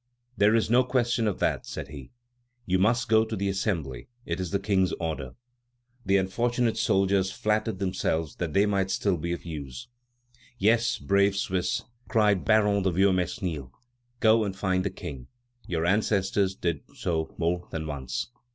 [0.35, 2.09] "There is no question of that," said he;
[2.65, 5.35] "you must go to the Assembly; it is the King's order."
[6.03, 9.89] The unfortunate soldiers flattered themselves that they might still be of use.
[10.57, 13.71] "Yes, brave Swiss," cried Baron de Viomesnil,
[14.19, 15.27] "go and find the King.
[15.67, 18.31] Your ancestors did so more than once."